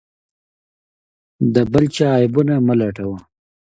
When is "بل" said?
1.71-1.85